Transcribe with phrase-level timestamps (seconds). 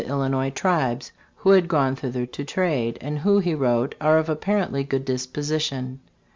[0.03, 4.83] Illinois tribes, who had gone thither to trade, and who, he wrote, "are of apparently
[4.83, 5.99] good disposition."